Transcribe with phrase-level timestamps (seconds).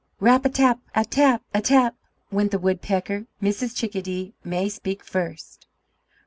[0.19, 1.93] "Rap atap atap atap!"
[2.31, 3.75] went the woodpecker; "Mrs.
[3.75, 5.67] Chickadee may speak first."